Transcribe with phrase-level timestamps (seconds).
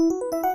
[0.00, 0.47] Música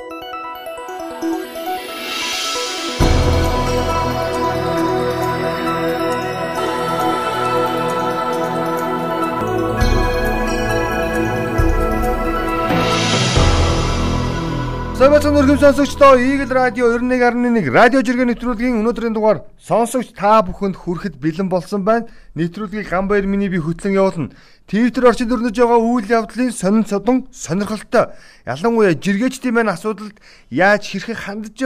[15.03, 21.19] Савцсан өргөм сонсогчдоо Eagle Radio 91.1 радио жиргээ нэвтрүүлгийн өнөөдрийн дугаар сонсогч та бүхэнд хүрэхэд
[21.19, 22.07] бэлэн болсон байна.
[22.39, 24.31] Нэвтрүүлгийг Гамбайр миний би хөтлөн явуулна.
[24.63, 28.15] Twitter орчинд өрнөж байгаа үйл явдлын сонин содон сонирхолтой.
[28.47, 31.59] Ялангуяа жиргээчдийн маань асуудалд яаж хэрхэн хандж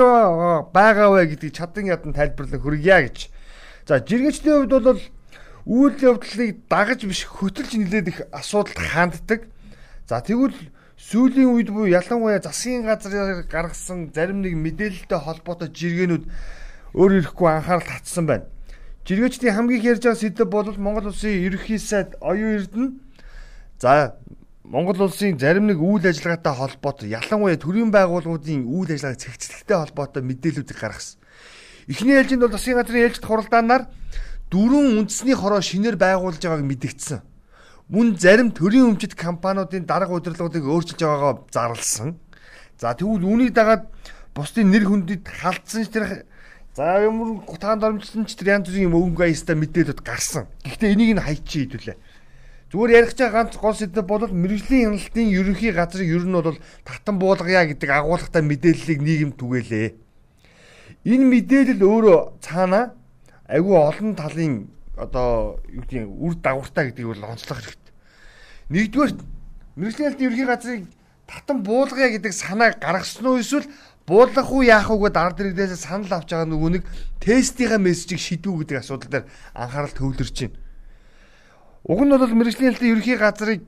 [0.74, 3.30] байгаа вэ гэдгийг чадан ядан тайлбарлан хүргье гэж.
[3.86, 5.02] За жиргээчдийн хувьд бол
[5.70, 9.46] үйл явдлыг дагаж биш хөтөлж нилээд их асуудалд ханддаг.
[10.10, 10.58] За тэгвэл
[10.98, 16.26] Сүүлийн үед буюу ялангуяа засгийн газраар гаргасан зарим нэг мэдээлэлтэй холбоотой жиргэнүүд
[16.98, 18.50] өөр ирэхгүй анхаарал татсан байна.
[19.06, 22.90] Жиргээчдийн хамгийн их ярьж байгаа сэдэв бол Монгол улсын ерөнхий сайд оюун эрдэнэ
[23.78, 24.18] за
[24.66, 30.82] Монгол улсын зарим нэг үйл ажиллагаатай холбоотой ялангуяа төрийн байгууллагуудын үйл ажиллагааг цэгцлэхтэй холбоотой мэдээллүүдийг
[30.82, 31.22] гаргасан.
[31.86, 33.86] Эхний ээлжинд бол засгийн газрын ээлжид хуралдаанаар
[34.50, 37.22] дөрвөн үндэсний хороо шинээр байгуулж байгааг мэдгдсэн
[37.88, 42.20] мөн зарим төрийн өмчит компаниудын дарга удирдлагуудыг өөрчилж байгаагаа зарлсан.
[42.76, 43.88] За тэгвэл үүнийг дагаад
[44.36, 46.28] бусдын нэр хүндэд халдсан ч тэр
[46.76, 50.52] за ямар гутаанд оромжсон ч тэр янз бүрийн өнгө аястай мэдээлэлд гарсан.
[50.68, 51.98] Гэхдээ энийг нь хайчи хэдүүлээ.
[52.76, 57.16] Зүгээр ярих чаа ганц гол сэдэв бол мэрэгжлийн хяналтын ерөнхий газрын ер нь бол татан
[57.16, 59.88] буулгая гэдэг агуулгатай мэдээллийг нийгэм түгээлээ.
[61.08, 62.92] Энэ мэдээлэл өөрөө цаана
[63.48, 67.94] агүй олон талын одоо юу гэдэг үр дагавартай гэдгийг бол онцлох хэрэгтэй.
[68.74, 69.14] Нэгдүгээр
[69.78, 70.84] мэрэгжлийн албан ерхий газрыг
[71.28, 73.70] татан буулгая гэдэг санаа гаргасан уу эсвэл
[74.08, 76.84] буулгах уу яах уу гэдээ ард иргэдээс санал авч байгаа нөгөө нэг
[77.20, 80.58] тестийнхаа мессежийг шийдвүү гэдэг асуудал дээр анхаарал төвлөрч байна.
[81.84, 83.62] Уг нь бол мэрэгжлийн албан ерхий газрыг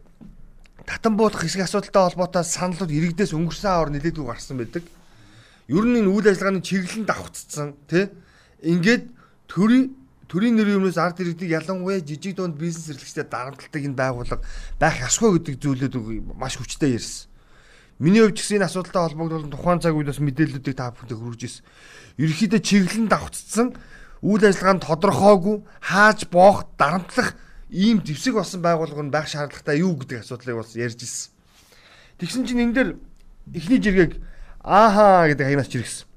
[0.88, 4.84] татан буулгах хэсэг асуудалтай холбоотой саналууд иргэдээс өнгөрсөн аваар нэлээдгүй гарсан байдаг.
[5.68, 8.08] Ер нь энэ үйл ажиллагааны чиглэлд давхцсан тий.
[8.64, 9.12] Ингээд
[9.52, 9.99] төрийн
[10.30, 14.46] төрийн нэр юмнаас ард иргэдэг ялангуяа жижиг дунд бизнес эрхлэгчдэд дарамтлагдаг энэ байгууллага
[14.78, 15.96] байх асгүй гэдэг зүйлүүд
[16.38, 17.26] маш хүчтэй ярьсан.
[17.98, 21.42] Миний хувьд ч гэсэн энэ асуудалтай холбогдуулан тухайн цаг үед бас мэдээллүүдийг та бүхэнд хүргэж
[21.50, 21.66] ирсэн.
[22.22, 23.68] Ерөнхийдөө чиглэлэн давхцсан
[24.22, 27.34] үйл ажиллагаанд тодорхойгүй хааж боох дарамтлах
[27.74, 31.32] ийм дэвсэг болсон байгууллага нь байх шаардлагатай юу гэдэг асуудлыг бас ярьж ирсэн.
[32.20, 32.90] Тэгсэн чинь энэ дээр
[33.56, 34.20] эхний жиргэг
[34.62, 36.09] ааха гэдэг хаянаас чиргсэн.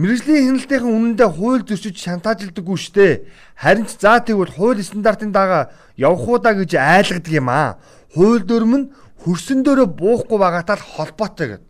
[0.00, 3.28] Мэргэжлийн хяналтынхан үнэндээ хууль зөрчиж шантаажлдаггүй штэ.
[3.52, 7.76] Харин ч заа тэгвэл хууль стандартын дагаа явах уу да гэж айлгадаг юм аа.
[8.16, 8.90] Хууль дүрм нь
[9.20, 11.62] хөрсөн дөрөө буухгүй байгаатай холбоотой гэв.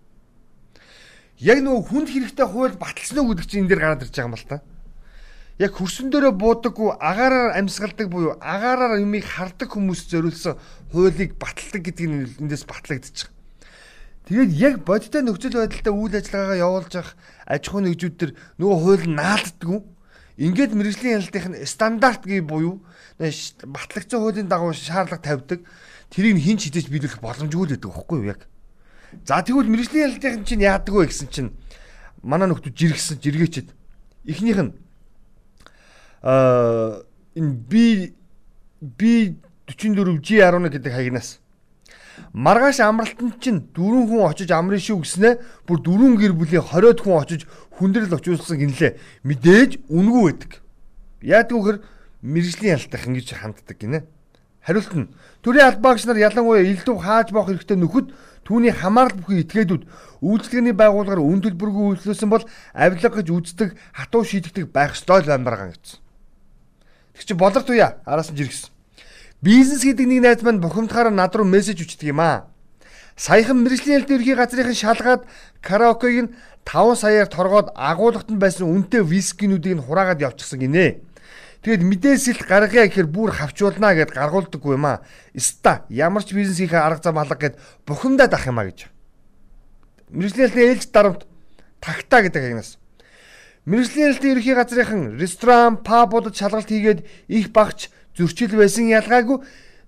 [1.42, 4.38] Яг нөгөө хүнд хэрэгтэй хууль баталсан уу гэдэг чинь энэ дэр гараад ирж байгаа юм
[4.38, 4.62] л та.
[5.58, 10.54] Яг хөрсөн дөрөө буудаггүй агаараар амьсгалдаг буюу агаараар юмыг хардаг хүмүүс зориулсан
[10.94, 13.34] хуулийг баталдаг гэдэг нь эндээс батлагдчих.
[14.30, 17.18] Тэгээд яг бодиттой нөхцөл байдалтай үйл ажиллагаагаа явуулж явах
[17.50, 18.30] аж ахуйн нэгжүүд төр
[18.62, 19.80] нөгөө хууль наалддаггүй.
[20.38, 22.78] Ингээд мэрэгжлийн хяналтын стандарт гээ буюу
[23.18, 25.66] батлагдсан хуулийн дагуу шаардлага тавьдаг.
[26.14, 28.46] Тэрийг хин ч хизээж биелүүлэх боломжгүй л байдаг байхгүй юу яг.
[29.26, 31.50] За тэгвэл мэрэгжлийн хяналтын чинь яадаг вэ гэсэн чинь
[32.22, 33.74] манай нөхдүүд жиргсэн жиргээчэд
[34.30, 34.72] эхнийх нь
[36.22, 37.02] аа
[37.34, 38.14] энэ би
[38.78, 41.42] би 44 G11 гэдэг хаягнаас
[42.32, 45.34] Маргааш амралтанд чинь дөрвөн хүн очиж амрын шүү гэснээ
[45.66, 47.42] бүр дөрвөн гэр бүлийн 20-од хүн очиж
[47.76, 48.96] хүндрэл очиулсан гинлээ.
[49.24, 50.60] Мэдээж үнгүй байдаг.
[51.20, 51.76] Вөхөр
[52.22, 54.04] мэрэгжлийн ялтах ингэж ханддаг гинэ.
[54.60, 55.08] Хариулт нь
[55.40, 58.12] төрийн албаагч нар ялангуяа элдв хааж боох хэрэгтэй нөхөд
[58.44, 59.88] түүний хамаарал бүхий этгээдүүд
[60.20, 62.44] үйлчлэгээний байгууллагаар үн төлбөргүй үйлчлүүлсэн бол
[62.76, 66.00] авилга гэж үздэг хатуу шийдэгдэг байх ёстой л баймаргаан гэсэн.
[67.16, 68.68] Тэг чи болорт уя араас нь жиргсэн.
[69.40, 72.52] Бизнес гэдэг нэг найз маань бухимдахаараа над руу мессеж өчтдөг юм аа.
[73.16, 75.22] Саяхан мэрэгжлийн хэлт ерхий газрынхан шалгаад
[75.64, 76.32] караокег нь
[76.68, 81.00] 5 саяар торгоод агуулгад нь байсан үнэтэй вискинүүдийг нь хураагаад явчихсан гинэ.
[81.64, 85.00] Тэгэд мэдээсэлт гаргая гэхээр бүр хавчуулнаа гэд гаргуулдаггүй юм аа.
[85.32, 87.56] Ста ямар ч бизнес хийхээ арга зам алга гэд
[87.88, 88.92] бухимдаад ах юм аа гэж.
[90.12, 91.24] Мэргэжлийн хэлтийн ээлж дарамт
[91.80, 92.76] тагтаа гэдэг агнаас.
[93.64, 99.44] Мэргэжлийн хэлтийн ерхий газрынхан ресторан, пабуудад шалгалт хийгээд их багч зөрчил байсан ялгаагүй.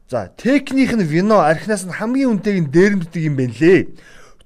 [0.08, 3.88] За техник нь вино архинаас нь хамгийн үнэтэйг нь дээрэмддэг юм байна лээ.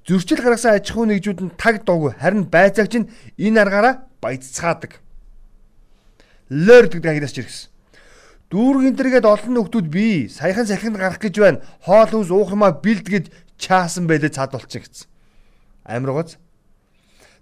[0.07, 5.03] Зөрчил гаргасан аж ахуйн нэгжүүд нь таг доогүй харин байцаагч нь энэ аргаараа баяццаадаг.
[6.47, 7.67] Лойр гэдэг агнаас ч ирсэн.
[8.47, 11.59] Дүүрэг энтергээд олон нөхдүүд би саяхан салхинд гарах гэж байна.
[11.83, 13.27] Хоол хүнс уух юмаа бэлдгээд
[13.59, 15.11] чаасан байлээ цаад болчих гэсэн.
[15.83, 16.39] Амиргоц.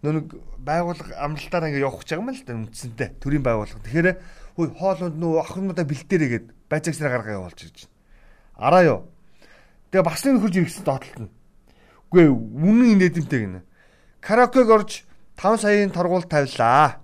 [0.01, 3.85] Нүг байгуулга амралтаараа ингээ явах гэж байгаа юм л да үндсэндээ төрийн байгууллага.
[3.85, 4.17] Тэгэхээр
[4.55, 7.95] хөөе хоолонд нөө охинудаа бэлтээрээ гээд байцаагчнаа гаргаа явуулж ирж байна.
[8.55, 8.99] Араа юу.
[9.91, 11.31] Тэгээ бас нэг хурж иргэсэн доотлолт нь.
[12.07, 13.61] Үгүй үнэн инээдэмтэй гинэ.
[14.23, 14.91] Караокег орж
[15.35, 17.03] 5 саяын торгуулт тавилаа.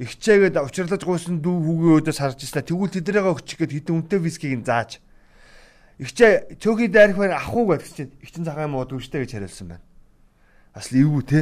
[0.00, 2.64] Игчээгээд учирлаж гуйсан дүү хүүгийн өдөөс харж ирсэн.
[2.64, 5.04] Тэгвэл тэдрээгээ өгчих гээд хитэн үнтэй вискиг нь зааж.
[6.00, 8.14] Игчээ цөөхий дайрах байх ахгүй гэж чинь.
[8.22, 9.84] Игчин цагаан мод үстэй гэж хариулсан байна.
[10.72, 11.40] Бас л эвгүй те.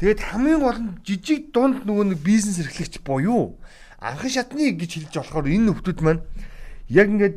[0.00, 3.60] Тэгээд хамгийн гол нь жижиг дунд нөгөө нэг бизнес эрхлэгч буюу
[4.04, 6.20] анхан шатны гэж хэлж болохоор энэ нөхдүүд маань
[6.92, 7.36] яг ингээд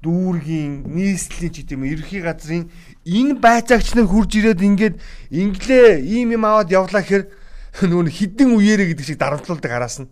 [0.00, 2.72] дүүргийн нийслэлийн ч гэдэм ерхий газрын
[3.04, 4.96] энэ байцаагч нар хурж ирээд ингээд
[5.28, 7.28] инглээ ийм юм аваад явлаа гэхээр
[7.92, 10.08] нөгөө хідэн үеэрэ гэдэг шиг дарамтлуулдаг араас нь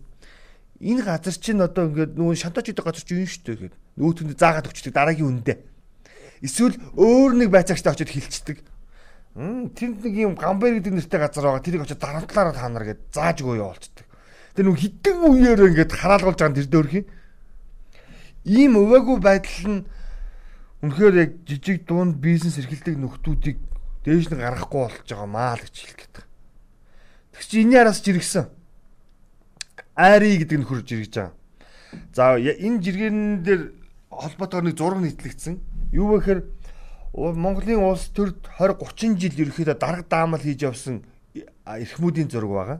[0.85, 4.37] энэ газар чинь одоо ингээд нөгөө шантаж гэдэг газар чинь юу шүү дээ гэхэд нөөтөнд
[4.37, 5.53] заагаад өгчдөг дараагийн үндэ
[6.45, 8.57] эсвэл өөр нэг байцаагчтай очиод хилчдэг.
[9.37, 11.63] Тэнд нэг юм гамбэр гэдэг нэртэй газар байгаа.
[11.63, 14.10] Тэрийг очиод дарамтлаараа та нар гээд зааж өгөө явуулцдаг
[14.55, 17.03] Тэр нүг хитэн үеэр ингээд хараалгуулж байгаа тэр дөөрхий.
[18.43, 19.79] Ийм өвөөгүй байдал нь
[20.81, 23.57] үнэхээр яг жижиг дунд бизнес эрхэлдэг нөхдүүдийг
[24.03, 26.15] дээж нэг гаргахгүй болж байгаа маа л гэж хэлэх гээд.
[27.31, 28.49] Тэг чи энэ яраас жиргсэн.
[29.95, 31.33] Айри гэдэг нь хурж иргэж байгаа.
[32.11, 33.61] За энэ жиргэн дээр
[34.09, 35.55] холбоотойгоор нэг зураг нийтлэгдсэн.
[35.93, 36.41] Юу вэ гэхээр
[37.13, 41.03] Монголын улс төрд 20 30 жил ерөөхдөө дарга даамал хийж явсан
[41.67, 42.79] эрхмүүдийн зураг байгаа.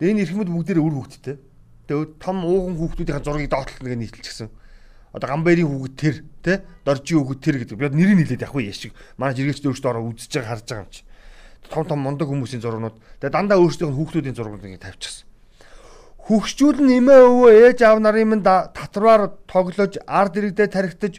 [0.00, 1.36] Энэ эрхмэд бүгдээр үр хүүхдтэй.
[1.84, 4.48] Тэгээ том ууган хүүхдүүдийн зургийг доотлол нэг нийтэлчихсэн.
[5.12, 6.54] Одоо гамбайрын хүүхэд тэр тэ
[6.88, 7.76] доржийн хүүхэд тэр гэдэг.
[7.76, 8.96] Би нэрийг нийлээд явах яшиг.
[9.20, 11.02] Манай жиргээчд өөрсдөө ороо үзэж байгаа харж байгаа юм чи.
[11.68, 12.96] Том том мундаг хүмүүсийн зургууд.
[13.20, 15.26] Тэгээ дандаа өөрсдийнх нь хүүхдүүдийн зургууд ингэ тавьчихсан.
[16.30, 21.18] Хөгшчүүл нь эмээ өвөө ээж аав нарын минь татвараар тоглож ард иргэдээ тархитаж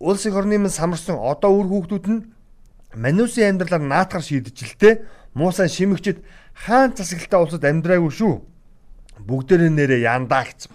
[0.00, 2.32] улс их орны минь самарсан одоо үр хүүхдүүд нь
[2.96, 4.90] манусын амьдралаар наатахар шийдэж л тэ
[5.36, 8.34] муусан шимэгчд хаан засаглалтаа улсад амьдраагүй шүү.
[9.22, 10.72] Бүгдээрээ нэрээ яндаа гэсэн.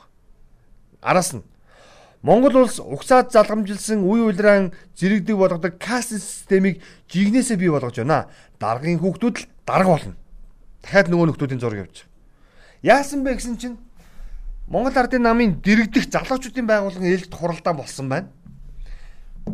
[1.02, 1.44] Араас нь
[2.22, 8.28] Монгол улс угсаад залгамжилсан үе улираан зэрэгдэг болгодог каст системийг жигнэсээ бий болгож байна.
[8.60, 10.16] Даргын хүүхдүүд л дарга болно.
[10.82, 12.10] Дахиад нөгөө нөхдүүдийн зураг явж.
[12.82, 13.78] Яасан бэ гэсэн чинь
[14.68, 18.28] Монгол ардын намын дэрэгдэх залуучуудын байгууллагын ээлжид хуралдаан болсон байна.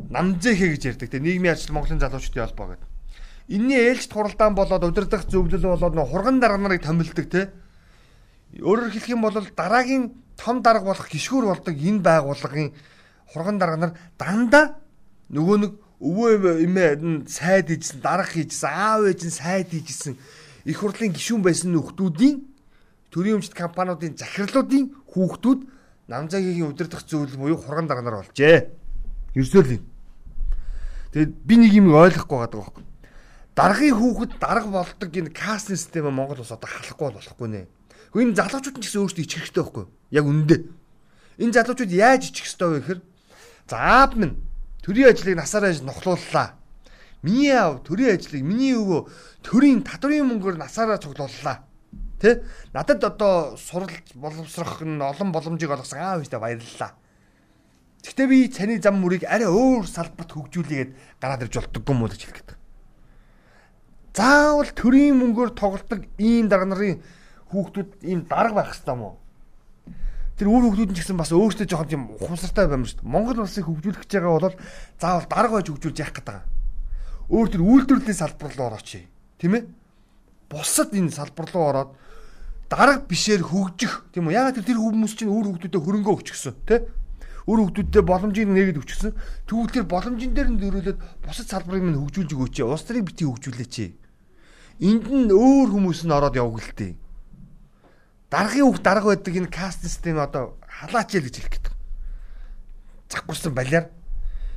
[0.10, 1.10] Намзэхэ гэж ярьдаг.
[1.12, 2.93] Тэ нийгмийн ажил Монголын залуучуудын холбоо гэдэг.
[3.48, 7.52] Энийний ээлжид хуралдаан болоод удирдах зөвлөл болоод нөх хурган дарга нарыг томилдог те.
[8.56, 12.72] Өөрөөр хэлэх юм бол дараагийн том дарга болох гişгүүр болдог энэ байгууллагын
[13.36, 14.80] хурган дарга нар дандаа
[15.28, 20.16] нөгөө нэг өвөө эмээ сайд хийжсэн, дарга хийжсэн, аав ээж нь сайд хийжсэн
[20.64, 22.48] их хурлын гишүүн байсан нөхдүүдийн
[23.12, 25.60] төрийн өмчт компаниудын захирлуудын хүүхдүүд
[26.08, 28.72] намзаагийн удирдах зөвлөл буюу хурган дарга нар болжээ.
[29.36, 29.84] Ерсөөл юм.
[31.12, 32.93] Тэгээд би нэг юм ойлгохгүй байгаа байхгүй
[33.54, 37.62] даргын хүүхэд дарга болдог энэ кастинг систем Монгол улс одоо халахгүй болохгүй нэ.
[38.18, 40.58] Энэ залуучууд ч гэсэн өөрсдөө ичих хэрэгтэй байхгүй яг үндэ.
[41.38, 43.02] Энэ залуучууд яаж ичих хэрэгтэй вэ гэхээр
[43.70, 44.42] за аав минь
[44.82, 46.58] төрийн ажлыг насаараа нохлууллаа.
[47.22, 49.02] Миний аав төрийн ажлыг миний өвөө
[49.46, 51.62] төрийн татврын мөнгөөр насаараа цуглууллаа.
[52.18, 52.42] Тэ?
[52.74, 56.98] Надад одоо суралц боловсрох нь олон боломжийг олгосон аав ихтэй баярлалаа.
[58.02, 62.40] Гэхдээ би цаний зам мөрийг арай өөр салбарт хөгжүүлээгээд гараад ирж болтгоо мó гэж хэлэх
[62.42, 62.63] гэдэг
[64.14, 67.02] заавал төрийн мөнгөөр тоглолдог ийм дарга нарын
[67.50, 69.18] хүүхдүүд ийм дарга байх хэрэгтэй мó.
[70.38, 73.10] Тэр үр хүүхдүүд нь ч гэсэн бас өөрсдөө жоохон тийм ухамсартай байна шүү дээ.
[73.10, 74.58] Монгол улсыг хөгжүүлэх гэж байгаа бол
[75.02, 76.38] заавал дарга байж хөгжүүлж яах гэдэг.
[77.34, 78.90] Өөр тэр үйлдвэрлэлийн салбар руу орооч.
[79.42, 79.64] Тийм ээ?
[80.50, 81.92] Бусад энэ салбар руу ороод
[82.70, 84.38] дарга бишээр хөгжих тийм үү?
[84.38, 86.86] Ягаад тэр хүмүүс чинь үр хүүхдүүдэд хөрөнгө өгчихсөн тийм
[87.44, 89.12] өөр хүмүүстэй боломжийг нэгэд өчгсөн.
[89.48, 92.64] Тэгвэл тэр боломжийн дээр нь дөрөөлөд бусад салбарыг минь хөгжүүлж өгөөч.
[92.64, 94.03] Улс төрийг бити хөгжүүлээч.
[94.82, 96.98] Энд нь өөр хүмүүс нь ороод тээ.
[98.34, 101.68] Даргын үг дарга байдаг энэ каст систем одоо халаач ял гэж хэлэх гээд.
[103.14, 103.94] Заггүйсэн балиар.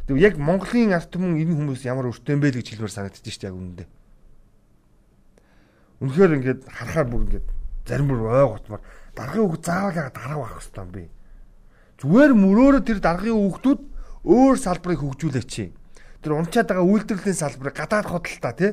[0.09, 3.43] Тэг яг Монголын ард түмэн энэ хүмүүс ямар өртөө юм бэ гэж хэлмээр санагдчих шүү
[3.45, 3.89] дээ яг үнэндээ.
[6.01, 7.47] Үнэхээр ингээд харахаар бүр ингээд
[7.85, 8.81] зарим бүр ой готмор
[9.13, 11.05] даргын үг заавал яга дарга байх хэрэгтэй юм би.
[12.01, 13.81] Зүгээр мөрөөрө тэр даргын хүүхдүүд
[14.25, 15.53] өөр салбарыг хөгжүүлээч.
[16.21, 18.73] Тэр унчаад байгаа үйлдвэрлэлийн салбарыг гадаад худалдаа тий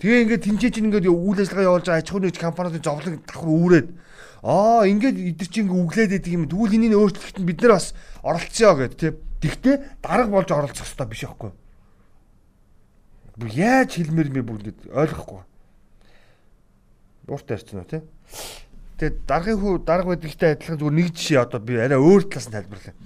[0.00, 3.88] Тэгээ ингээд тэнцээ чинь ингээд үйл ажиллагаа явуулж аж ахуйн нэгж компаниудын зовлон давхар үүрээд
[4.40, 6.48] аа ингээд идэр чинь ингээд өглөөд идэг юм.
[6.48, 7.92] Тэгвэл энийг өөрчлөхөд бид нар бас
[8.24, 9.14] оролцъё гэд тийм.
[9.44, 11.52] Тэгтээ дарга болж оролцох хэрэгтэй биш байхгүй.
[13.36, 15.42] Бүр яаж хэлмээр би бүр ингээд ойлгохгүй.
[17.28, 18.04] Ууртай ярьчихна тийм.
[18.96, 22.56] Тэгээ даргын хүү дарга байдагтай адилхан зүгээр нэг жишээ одоо би арай өөр талаас нь
[22.56, 22.96] тайлбарлаа.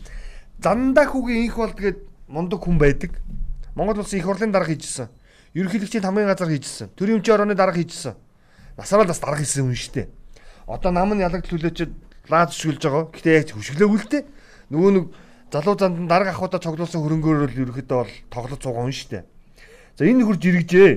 [0.62, 1.98] Зандаа хүүгийн инх бол тэгээд
[2.30, 3.18] мундаг хүн байдаг.
[3.74, 5.10] Монгол улсын их хурлын дарга хийжсэн
[5.54, 6.90] ерөнхийлөгчийн хамгийн газар хийжсэн.
[6.98, 8.14] Төрийн өмчийн орооны дарга хийжсэн.
[8.76, 10.06] Насаараа бас дарга хийсэн хүн шүү дээ.
[10.66, 11.78] Одоо нам нь ялагдлүүлээч
[12.28, 13.04] лаад хөшгөлж байгаа.
[13.14, 14.24] Гэтэ яг хөшгөлөөгүй л дээ.
[14.74, 15.04] Нөгөө нэг
[15.54, 19.24] залуу занд нь дарга ахуудаа цоглуулсан хөрөнгөөр л ерөөхдөө бол тоглож суугаа хүн шүү дээ.
[19.94, 20.92] За энэ хурж иргэжээ.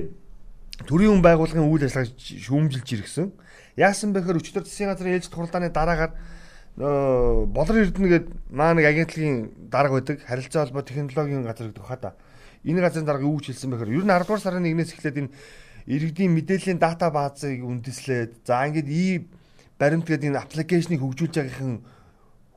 [0.90, 3.30] Төрийн хүн байгууллагын үйл ажиллагааг шүүмжилж иргсэн.
[3.78, 6.12] Яасан бэхээр өчтөр засгийн газрын ээлж хуралдааны дараагаар
[6.78, 12.10] болор эрдэнэ гээд маа нэг агентлагийн дарга байдаг харилцаа холбоо технологийн газар гэдэг хаа та.
[12.64, 15.34] Энэ газрын дарга юу гэж хэлсэн бэхээр ер нь 10 дугаар сарын 1-ээс эхлээд энэ
[15.86, 19.24] иргэдийн мэдээллийн дата баазыг үндэслээд за ингээд и
[19.78, 21.80] баримт гэдэг энэ аппликейшнийг хөгжүүлж байгаагийн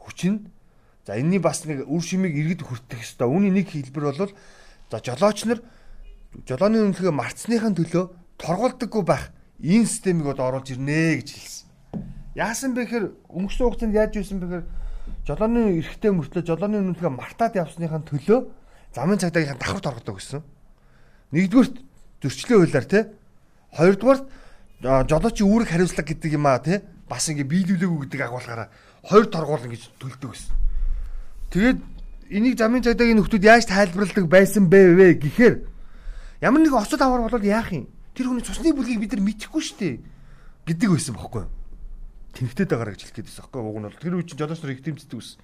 [0.01, 0.51] хүчин
[1.05, 3.29] за энэний бас нэг үр шимийг иргэд хүртэх ёстой.
[3.29, 4.33] Үүний нэг хэлбэр бол
[4.91, 5.61] за жолооч нар
[6.43, 8.03] жолооны үнэлгээ марцсныхын төлөө
[8.41, 9.31] торгуулдаггүй байх
[9.61, 11.67] энэ системийг одоо оруулж ирнэ гэж хэлсэн.
[12.35, 14.65] Яасан бэ гэхээр өнгөрсөн хугацаанд яаж юусэн бэ гэхээр
[15.27, 18.39] жолооны эрхтэй мөртлөө жолооны үнэлгээ мартаад явсныхаа төлөө
[18.95, 20.41] замын цагдаагийнхаа давхар торгодог гэсэн.
[21.31, 21.75] Нэгдүгürt
[22.21, 22.99] зөрчлөө хуулиар те.
[23.71, 24.19] Хоёрдугаар
[25.07, 26.83] жолоочийн үүрэг хариуцлага гэдэг юм аа те.
[27.07, 28.67] Бас ингэ биелүүлээгүй гэдэг агуулгаараа
[29.07, 30.55] хоёр торгуул ингэж төлдөг гэсэн.
[31.51, 31.79] Тэгээд
[32.31, 35.55] энийг замын цагдаагийн нөхдүүд яаж тайлбарладаг байсан бэ вэ гэхээр
[36.43, 37.87] ямар нэг осол аваар болоод яах юм?
[38.15, 39.95] Тэр хүний цусны бүлгийг бид нар мэдэхгүй шүү дээ
[40.67, 41.51] гэдэг байсан бохоггүй юу?
[42.31, 44.71] Тэнхтээд байгаараа гэж хэлэх гээд байсан байхгүй уг нь бол тэр үе чинь жолооч нар
[44.71, 45.37] их тэмцдэг ус.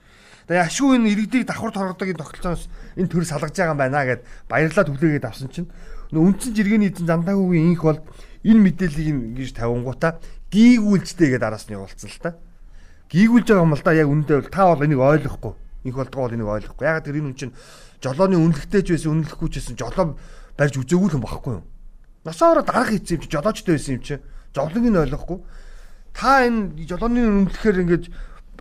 [0.48, 2.66] Тэгээ ашгүй энэ иргэдийг давхар торгодогийн тогтолцооноос
[2.96, 5.68] энэ төр салгаж байгаа юм байна гэд баярлаад хүлээгээд авсан чинь
[6.16, 8.00] үндсэн жиргэний эзэн замдаагүйгийн инх бол
[8.48, 12.40] энэ мэдээллийг ингэж тавингуудаа гийгүүлжтэй гэдээ араас нь явуулсан л та.
[13.12, 15.54] Гийгүүлж байгаа юм л да яг үндэ бол та бол энийг ойлгохгүй.
[15.84, 16.86] Инх болдгоо бол энийг ойлгохгүй.
[16.88, 17.56] Яг тэр энэ хүн чинь
[18.00, 20.16] жолооны үнэлэхтэй ч байсан үнэлэхгүй ч байсан жолоо
[20.56, 21.66] барьж үзээгүй л юм багхгүй юу.
[22.24, 24.16] Насаараа дарах хийсэн юм чи жолоочтой байсан юм чи.
[24.56, 25.38] Нь ойлгохгүй
[26.18, 28.04] та энэ жолооны үнэлэхээр ингэж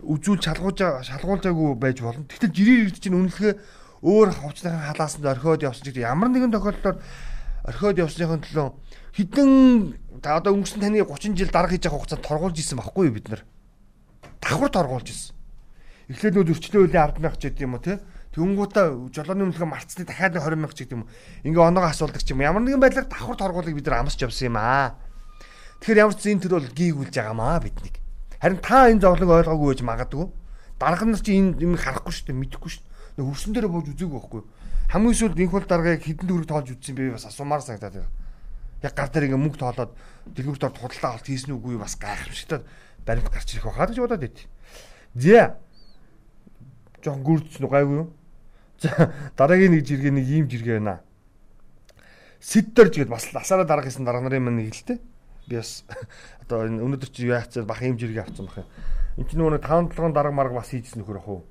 [0.05, 2.29] үзүүл шалгуулж шалгуулжаагүй байж болно.
[2.29, 3.53] Тэгтэл жирийн иргэд чинь үнэлэхээ
[4.05, 7.01] өөр хувцсныхаа халаасанд орхиод явсан гэдэг ямар нэгэн тохиолдолд
[7.65, 8.67] орхиод явсныхын төлөө
[9.17, 9.49] хідэн
[10.21, 13.41] одоо өнгөрсөн таны 30 жил дарга хийж байгаа хугацаанд торгуулж исэн байхгүй юу бид нар.
[14.37, 15.33] Давхар торгуулж исэн.
[16.13, 17.97] Эхлээд нөө зөрчлөө үеийн 10 мянга ч гэдэг юм уу те.
[18.37, 21.11] Тэнгуудаа жолооны үнэлгээ марцны дахиад 20 мянга ч гэдэг юм уу.
[21.41, 22.45] Ингээ оноогоо асуулдаг ч юм.
[22.45, 25.06] Ямар нэгэн байдлаар давхар торгуулыг бид нар амсч явсан юм аа.
[25.81, 28.01] Тэгэхээр ямар ч зэн төр бол гийгүүлж байгаамаа биднийг.
[28.41, 30.25] Харин та энэ зовлон ойлгоогүй байж магадгүй.
[30.81, 32.83] Дарга нар чи энэ юм харахгүй шүү дээ, мэдэхгүй шүү
[33.17, 33.25] дээ.
[33.25, 34.41] Хөрсөн дээр бууж үзээгүй байхгүй.
[34.93, 38.13] Хамгийн сүүлд инх бол даргаыг хідэн төгрөг тоолж үзсэн би бас асуумаар санагдаад байна.
[38.81, 39.91] Яг гар дээр ингээ мөнгө тоолоод
[40.33, 42.61] дэлгүүрт орд худалдаа авалт хийсэн үгүй бас гайхамшигтай
[43.05, 44.39] баримт гарч ирэх байхаа гэж бодоод байт.
[45.17, 45.57] Зэ.
[47.01, 48.07] Жон гүрдс нү гайгүй юу?
[48.81, 51.01] За дараагийн нэг жиргээ нэг ийм жиргээ байна.
[52.37, 54.99] Сиддэрж гээд бас насаараа дарга хийсэн дарга нарын маань нэг л дээ
[55.47, 55.83] би бас
[56.43, 58.67] одоо энэ өнөөдөр чи яах цаа бах юм жиргээ авсан бах юм.
[59.17, 61.43] Энд чинь нөгөө 5 7 дарга марга бас хийжсэн нөхөр ах уу.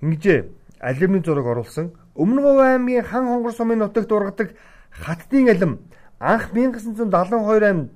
[0.00, 0.46] Ингэжээ
[0.80, 1.92] алимны зураг оруулсан.
[2.14, 4.54] Өмнө Говь аймгийн хан хонгор сумын нутагт ургадаг
[4.90, 5.78] хаттын алим
[6.18, 7.90] анх 1972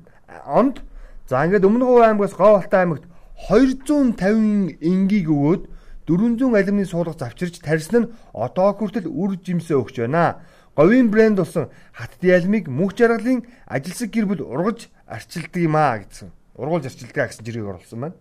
[0.47, 0.83] онд
[1.29, 3.07] за ингээд Өмнө Говь аймгаас Говь Алтай аймагт
[3.49, 5.67] 250 энгийг өгөөд
[6.07, 10.43] 400 алимны суулгах завчирч тарьсан нь одоо хүртэл үр жимсээ өгч байна.
[10.77, 16.31] Говийн брэнд болсон хаттын алимыг мөнх жаргалын ажилсаг гэр бүл ургаж арчилдаг юм аа гэсэн.
[16.57, 18.17] Ургуулж арчилдаг гэсэн жиргэг оруулсан байна.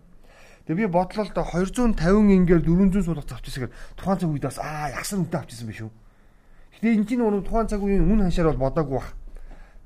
[0.66, 4.94] Тэгээ би бодлоо л да 250 ингээр 400 суулгах завчсагаар тухайн цаг үед бас аа
[4.94, 5.90] ягсан үнэтэй авчихсан байх шүү.
[6.78, 9.10] Гэтэ энэ чинь нөгөө тухайн цаг үеийн үн ханшаар бол бодоогүй бах.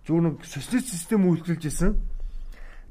[0.05, 1.97] Зүгээр нэг социалист систем үйлдвэрлэж исэн.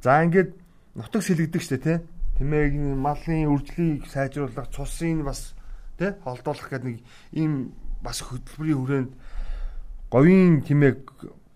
[0.01, 0.57] За ингээд
[0.97, 1.97] нутаг сэлгдэг штэ тий.
[2.41, 5.53] Тэмээг малын үржлийг сайжруулах, цусын бас
[6.01, 6.99] тий холдуулах гэдэг нэг
[7.37, 7.71] ийм
[8.01, 9.11] бас хөтөлбөрийн хүрээнд
[10.11, 10.99] говийн тэмээг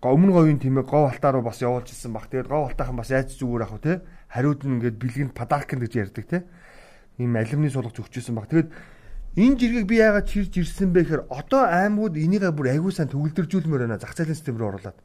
[0.00, 2.32] өмнө говийн тэмээг гов алтаа руу бас явуулж ирсэн баг.
[2.32, 4.00] Тэгээд гов алтаахан бас айц зүгээр ах уу те.
[4.32, 6.38] Хариуд нь ингээд бэлгэнд падарк гэж ярьдаг те.
[7.20, 8.48] Ийм алюминий сулгаж өгчээсэн баг.
[8.48, 8.72] Тэгээд
[9.36, 13.84] энэ жиргэг би яагаад чирж ирсэн бэ гэхээр одоо аймагуд энийгээ бүр аягүй сан төгөлдржүүлмээр
[13.84, 14.00] байна.
[14.00, 14.98] Зах зээлийн систем рүү оруулаад.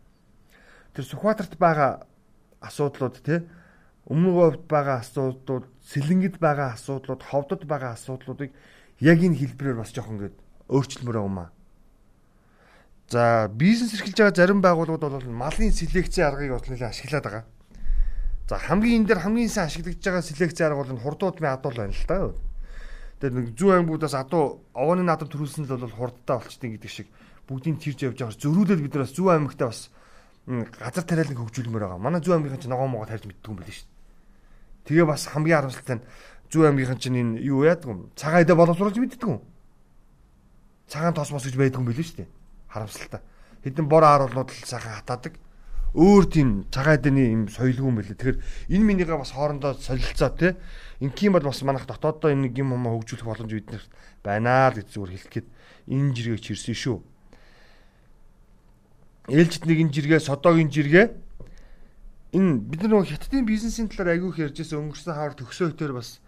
[0.96, 2.08] Тэр Сүхбаатарт байгаа
[2.64, 3.44] асуудлууд те
[4.06, 8.54] өмнө говьд байгаа асуудлууд, сэлэнгэд байгаа асуудлууд, ховдод байгаа асуудлуудыг
[9.02, 10.38] яг энэ хэлбэрээр бас жоохон ингээд
[10.70, 11.50] өөрчлөмөр байгаа юм аа.
[13.09, 17.45] За бизнес эрхэлж байгаа зарим байгууллагууд бол малын селекцийн аргыг бол нэлээд ашиглаад байгаа.
[18.50, 22.09] За хамгийн энэ дээр хамгийн сайн ашиглагдж байгаа селекцийн арга бол хурдуудмын адуул байна л
[22.09, 22.33] да.
[23.21, 27.07] Тэр нэг зүүн аймагуудаас адуу овооны наадам төрүүлсэн л бол хурдтай болчтیں۔ гэдэг шиг
[27.45, 28.41] бүгдийг тэрж явж байгаа.
[28.41, 29.81] Зөрүүлээд бид нар бас зүүн аймагтаа бас
[30.50, 32.01] газар тариалан хөгжүүлмээр байгаа.
[32.01, 34.89] Манай зүүн аймгийн чинь ногоон могоо тарьж мэддэг юм шүү дээ.
[34.89, 36.05] Тэгээ бас хамгийн харамсалтай нь
[36.50, 38.09] зүүн аймгийн чинь энэ юу яадаг юм?
[38.17, 39.45] Цагаан эдэ боловсруулж мэддэг юм.
[40.89, 42.29] Цагаан тос мос гэж байдаг юм шүү дээ
[42.75, 43.24] харамсалтай.
[43.63, 45.39] Хэдэн бор ааруулнууд л сайхан хатаадаг.
[45.96, 48.20] Өөр тийм цагаан эдэний юм соёлгүй юм байлээ.
[48.20, 48.39] Тэгэхээр
[48.75, 50.60] энэ минийгээ бас хоорондоо солилцоо те.
[51.00, 53.88] Инким бол бас манайх дотооддоо энэ юм юм хөгжүүлэх боломж биднэрт
[54.20, 55.48] байна л гэж зүгээр хэлэхэд
[55.88, 56.98] энэ жиргэг чирсэн шүү.
[59.32, 61.08] Ээлжид нэг энэ жиргээ содогийн жиргээ
[62.36, 66.20] энэ бид нар нөгөө хятадын бизнесийн талаар айгүй их ярьжсэн өнгөрсөн хавар төгсөө хөтөр бас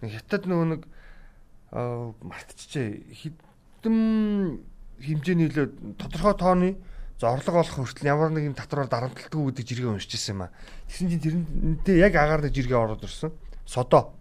[0.00, 0.82] нэг хятад нөгөө нэг
[2.22, 3.10] мартчихжээ.
[3.12, 3.98] Хэдэн
[5.00, 6.68] хэмжээний хилээ тодорхой тооны
[7.20, 10.54] зорлого олох хүртэл ямар нэгэн татвараар дарамтлалтгүй гэдэг жиргээ уншиж ирсэн юм аа.
[10.88, 11.24] Тэгсэн чинь
[11.84, 13.32] тэрнтэй яг агаар нэг жиргээ ороод ирсэн.
[13.68, 14.16] Содо.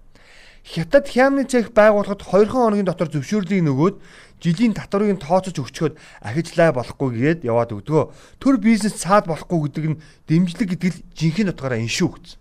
[0.68, 3.96] Хятад хямны цех байгуулахад 2 хоногийн дотор зөвшөөрлийг нөгөөд
[4.44, 8.12] жилийн татварыг нь тооцож өгчхөд ахижлаа болохгүй гээд яваад өгдөгөө.
[8.44, 12.40] Төр бизнес цаад болохгүй гэдэг нь дэмжлэг гэдэг л жинхэнэ утгаараа энэ шүү гэсэн.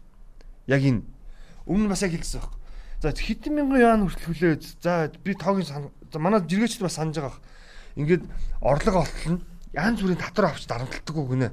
[0.67, 1.03] Яг энэ
[1.71, 2.55] өмнө бас яг хэлсэн баг.
[2.99, 4.63] За хэдэн мянган яан хүртэл хүлээж.
[4.83, 7.39] За би тоогийн манай жиргээчд бас санаж байгаа.
[7.99, 8.25] Ингээд
[8.63, 9.43] орлого олтол нь
[9.75, 11.51] янз бүрийн татвар авч дарамтлагдаггүй гинэ.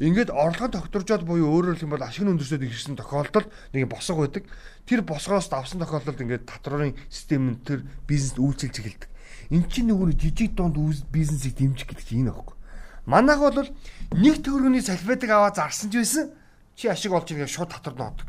[0.00, 4.48] Ингээд орлогын тогтворжоод буюу өөрөөр хэлбэл бол ашиг нь өндөрсөд ирсэн тохиолдолд нэг босго байдаг.
[4.88, 9.10] Тэр босгоос авсан тохиолдолд ингээд татварын систем нь тэр бизнест үйлчилж эхэлдэг.
[9.50, 10.78] Эн чинь нөгөө жижиг дунд
[11.12, 12.56] бизнесийг дэмжих гэдэг чинь энэ аахгүй.
[13.04, 13.68] Манайх бол
[14.14, 16.24] нэг төгрөгийн салфетыг аваад зарсан ч байсан
[16.78, 18.28] чи ашиг олж ирэх шууд татвар ноодог.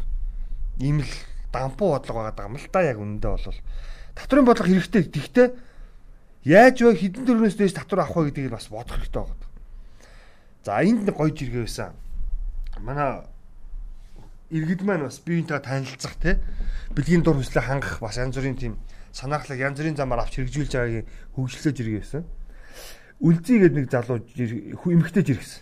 [0.82, 1.14] Ийм л
[1.54, 3.60] дампуу бодлого байгаа юм л да яг үнэндээ бол
[4.18, 5.04] татварын бодлого хэрэгтэй.
[5.08, 5.48] Тэгтээ
[6.42, 9.46] Яаж вэ хідэн төрнөөс дээш татвар авах вэ гэдгийг бас бодох хэрэгтэй байна.
[10.66, 11.94] За энд нэг гоё жиргээ байсан.
[12.82, 13.22] Манай
[14.50, 16.42] иргэд маань бас биеийнхээ танилцах те
[16.98, 18.74] бэлгийн дур хүслээ хангах бас янз бүрийн тийм
[19.14, 21.06] санаахлаг янз бүрийн замаар авч хэрэгжүүлж байгаагийн
[21.38, 22.24] хөгжлөө жиргээ байсан.
[23.22, 25.62] Үлзий гэдэг нэг залуу эмхтэй жиргэсэн.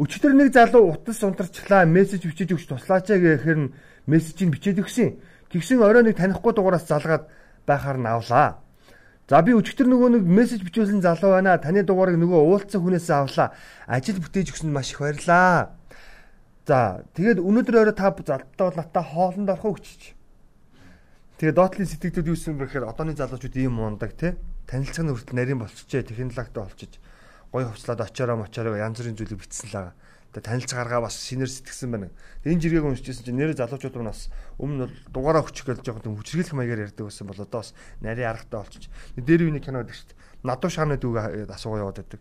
[0.00, 3.72] Өчигдөр нэг залуу утас унтарчлаа мессеж бичиж өгч туслаач гэхээр нь
[4.08, 5.20] мессежийг бичээд өгсөн.
[5.52, 7.28] Тэгсэн орой нэг танихгүй дугаараас залгаад
[7.68, 8.64] байхаар нь авлаа.
[9.28, 11.60] За би өчигдөр нөгөө нэг мессеж бичүүлсэн залуу байна.
[11.60, 13.52] Таны дугаарыг нөгөө уулзсан хүнээс авлаа.
[13.84, 15.76] Ажил бүтээж өгсөнд маш их баярлаа.
[16.64, 20.16] За тэгээд өнөөдөр орой та залтай бол натаа хоолнд орох өгчиж.
[21.38, 24.34] Тэгээд доотлын сэтгэлдүүд юу гэсэн бэхээр одооны залуучууд ийм мундаг те
[24.66, 26.98] танилцах нь хүртэл нарийн болчихжээ технологитой болчихж
[27.52, 29.94] гой хувцлаад очороо мочороо янз бүрийн зүйлийг бичсэн л
[30.28, 30.36] байгаа.
[30.36, 32.12] Тэгээ танилцах аргаа бас шинээр сэтгсэн байна.
[32.44, 34.28] Энэ жиргэг уншижсэн чинь нэрээ залуучууд нь бас
[34.60, 37.72] өмнө бол дугаараа өчөх гэж жоохон хүчрэлэх маягаар ярьдаг байсан бол одоо бас
[38.04, 38.92] нарийн аргатай болчих.
[39.16, 40.20] Дээр үений кино гэдэг шүү дээ.
[40.44, 42.20] Надуу шааны дүүгээ асуугаа яваад байдаг.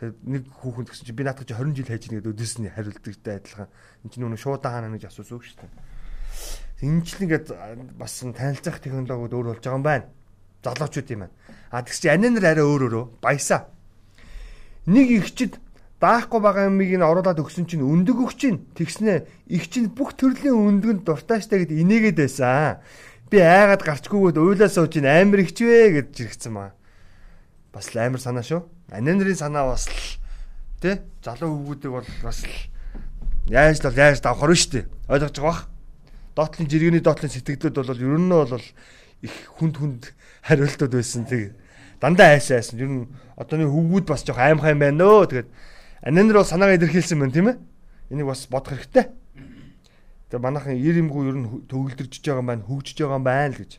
[0.00, 3.34] Тэгээ нэг хүүхэн гэсэн чинь би наадах чи 20 жил хайж ийн гэдэг өдөөсний хариулттай
[3.40, 3.68] адилхан.
[4.04, 5.72] Энд чинь нөгөө шуудан хаана гэж асуусан үг шүү дээ.
[7.04, 7.46] Ч нэгэд
[8.00, 10.08] бас танилцах технологиуд өөр болж байгаа юм байна.
[10.64, 11.36] Залуучууд юм байна.
[11.68, 13.68] А тэгс чи анинер арай өөр өөрөө баясаа.
[14.88, 15.60] Нэг ихчд
[16.00, 20.56] даахгүй байгаа юмыг нь оруулаад өгсөн чинь өндөг өгч чинь тэгснэ их чинь бүх төрлийн
[20.56, 22.80] өндгөнд дуртайштай гэд инээгээд байсан.
[23.28, 26.72] Би айгаад гарчгүйгээд уйлаа сууж ин амар ихч вэ гэж жиргцэн маа.
[27.68, 28.64] Бас л амар санаа шүү.
[28.96, 30.16] Анинрын санаа бас л
[30.80, 32.56] тий залуу хөвгүүдийг бол бас л
[33.52, 34.84] яаж л яаж давхар шүү дээ.
[35.12, 35.62] Ойлгож байгаа бах.
[36.32, 38.64] Доотлын жиргэний доотлын сэтгэлдүүд бол ер нь бол
[39.20, 40.02] их хүнд хүнд
[40.48, 41.28] хариултууд байсан.
[41.28, 41.52] Тэг
[42.00, 42.80] дандаа айсан айсан.
[42.80, 43.04] Ер нь
[43.36, 45.28] одооны хөвгүүд бас жоох аимхай байна нөө.
[45.28, 45.48] Тэгээд
[46.02, 47.56] Анинер бол санаагаа илэрхийлсэн байна тийм ээ.
[48.10, 49.12] Энийг бас бодох хэрэгтэй.
[50.32, 53.60] Тэгээ манайхан ир юмгүй ер нь төгөлдөрж байгаа юм байна, хөгжиж байгаа юм байна л
[53.60, 53.72] гэж.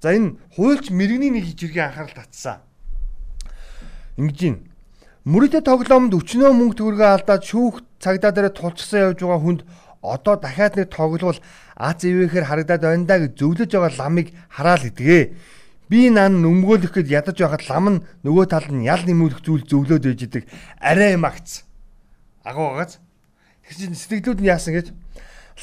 [0.00, 2.64] За энэ хуульч мэрэгний нэг жиргээ анхаарал татсан.
[4.16, 4.56] Ингэж юм.
[5.28, 9.60] Мөрөдө тоглоомд өчнөө мөнгө төгрөгөө алдаад шүүх цагдаа дээр тулчсан явж байгаа хүнд
[10.02, 11.38] одоо дахиад нэг тоглол
[11.78, 15.22] аз ивэхээр харагдаад байна да гэж зөвлөж байгаа ламыг хараал гэдгээ.
[15.92, 20.08] Би нан өмгөөлөх гээд ядаж байхад лам нь нөгөө тал нь ял нэмүүлэх зүйл зөвлөөд
[20.08, 20.48] байж идэг.
[20.80, 21.68] Арай магц.
[22.48, 22.96] Агуу гааз.
[23.68, 24.86] Тэгсэн чинь сэтгэлдүүд нь яасан гэж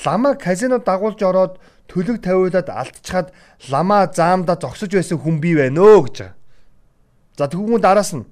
[0.06, 1.58] ламаа казино дагуулж ороод
[1.90, 3.34] төлөг тавиулаад алдчихад
[3.74, 6.18] ламаа заамда зогсож байсан хүн бий байна өө гэж.
[7.34, 8.30] За тэгвэл дараас нь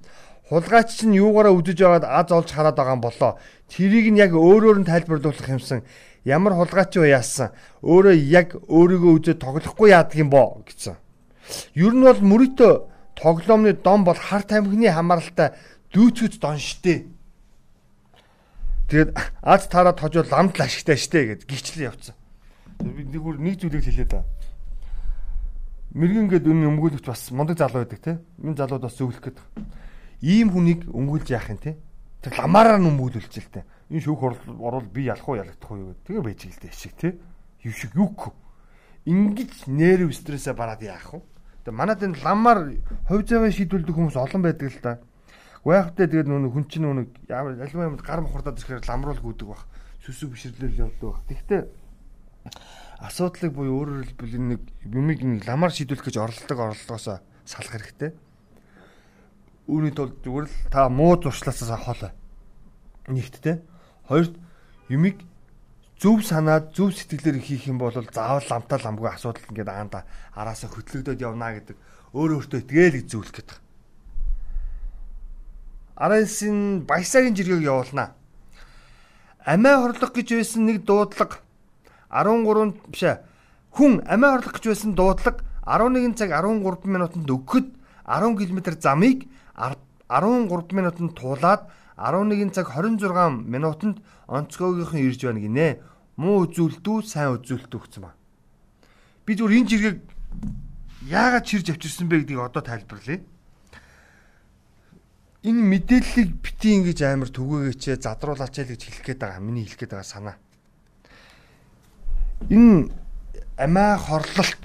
[0.53, 3.41] хулгайч чинь юугаараа үдэж байгаад аз олж хараад байгаа юм болоо.
[3.73, 5.81] Тэрийг нь яг өөрөөр нь тайлбарлуулах юмсан.
[6.29, 7.57] Ямар хулгайч вэ яасан?
[7.81, 11.06] Өөрөө яг өөрийгөө үзэж тоглохгүй яадаг юм боо гэсэн.
[11.75, 12.73] Ер нь бол мөрөдөө
[13.15, 15.55] тоглоомны дом бол хар тамхины хамааралтай
[15.93, 17.07] дүүцүүц дон штэ.
[18.87, 19.09] Тэгээд
[19.41, 22.15] аз таараа тожвол ламд л ашигтай штэ гэд гихчлээ явцсан.
[22.79, 24.23] Би нэг үр нэг зүйлийг хэлээ да.
[25.97, 28.19] Мэргэн гээд үнэн өмгөөлөгч бас мундаг залуу байдаг те.
[28.43, 29.39] Энэ залууд бас зөвлөх гээд.
[30.21, 31.75] Ийм хүнийг өмгөөлж яах юм те.
[32.21, 33.65] Тэр ламаараа нь өмгөөлүүлж л те.
[33.89, 34.21] Энэ шүүх
[34.61, 36.05] орвол би ялах уу ялагдах уу гэдэг.
[36.05, 37.17] Тэгээ байж гэлтэй шиг те.
[37.65, 38.35] Юу шиг юук.
[39.07, 41.23] Ингиж нерв стрессээ бараад яах вэ?
[41.67, 42.79] Тэгээ манад энэ ламаар
[43.11, 45.03] хувь заяа шийдвэрлэдэг хүмүүс олон байдаг л да.
[45.67, 49.67] Гайхавтай тэгээд нүг хүн чинь нүг ямар альва юмд гар мохордоод ирэхээр ламруул гүдэг бах.
[49.99, 51.27] Сүсэг бишрлэл явдаг бах.
[51.27, 51.67] Тэгтээ
[53.03, 58.15] асуудлыг буюу өөрөөр хэлбэл нэг юмыг нэг ламаар шийдвэрлэх гэж оролдог орлогоосоо салах хэрэгтэй.
[59.67, 62.15] Үүний тулд зүгээр л та муу зуршлаасаа хол.
[63.11, 63.59] Нэгт те.
[64.07, 64.39] Хоёрт
[64.87, 65.19] юмыг
[65.97, 70.05] зөв санаад зөв сэтгэлээр хийх юм бол заавал ламтаа ламгүй асуудал ингээд аанда
[70.37, 71.77] араасаа хөтлөгдөд явна гэдэг
[72.13, 73.57] өөр өөртөө итгээл гэж зөвлөх гэдэг.
[75.97, 78.13] Араас-ын баясаагийн жиргэг явуулнаа.
[79.41, 81.41] Амиа хорлох гэж байсан нэг дуудлага
[82.13, 83.17] 13 биш ээ.
[83.73, 87.67] Хүн амиа хорлох гэж байсан дуудлага 11 цаг 13 минутанд өгөхөд
[88.05, 89.25] 10 км замыг
[89.57, 91.65] 13 минутанд туулаад
[91.97, 93.97] 11 цаг 26 минутанд
[94.29, 95.81] онцгойгийнхан ирж байна гинэ.
[96.17, 98.13] Муу үзүүлдүү, сайн үзүүлдүү гэсэн ба.
[99.25, 99.97] Би зүгээр энэ жиргэг
[101.09, 103.21] яагаад чирж авчирсан бэ гэдгийг одоо тайлбарлая.
[105.45, 109.41] Энэ мэдээллийг бити ингэж амар түгээгээч задруулаач л гэж хэлэх гээд байгаа.
[109.41, 110.37] Миний хэлэх гээд байгаа санаа.
[112.49, 112.93] Энэ
[113.57, 114.63] амиа хорлолт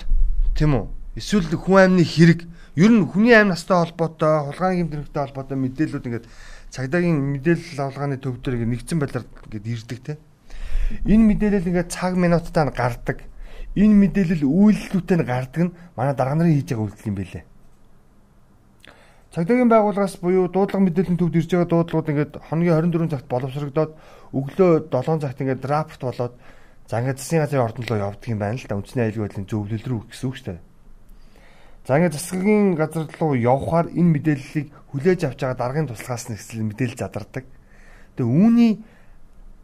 [0.57, 0.87] тийм үү?
[1.17, 2.45] Эсвэл хүн амны хэрэг
[2.77, 6.27] ер нь хүний амь настай холбоотой, хулгайн гэмтрэгтэй холбоотой мэдээллүүд ингээд
[6.73, 10.17] цагдаагийн мэдээлэл авалгааны төв дээр ингээд нэгдсэн байдлаар ингээд ирдэг те.
[11.05, 13.19] Энэ мэдээлэл ингээд цаг минуттай нь гардаг.
[13.77, 17.45] Энэ мэдээлэл үйлдэлүүтэй нь гардаг нь манай дарга нарын хийж байгаа үйлдэл юм байлээ.
[19.37, 23.93] Цагдаагийн байгууллагаас буюу дуудлага мэдээллийн төвд ирж байгаа дуудлагууд ингээд хоногийн 24 цагт боловсрогдоод
[24.33, 26.37] өглөө 7 цагт ингээд драфт болоод
[26.89, 28.77] за ингээд засгийн газрын ордон руу явдаг юм байна л да.
[28.81, 30.72] Үндэсний аюулгүй байдлын зөвлөл рүү гэсэн үг шүү дээ.
[31.83, 37.03] За ингээд засгийн газар руу явхаар энэ мэдээллийг хүлээж авч байгаа даргын туслахаас нэгсэл мэдээлэл
[37.03, 37.43] задардаг.
[38.15, 38.73] Тэгээ үүний